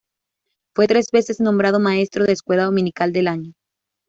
Fue 0.75 0.87
tres 0.87 1.11
veces 1.13 1.39
nombrado 1.39 1.79
maestro 1.79 2.25
de 2.25 2.31
escuela 2.31 2.63
dominical 2.63 3.13
del 3.13 3.27
año. 3.27 3.53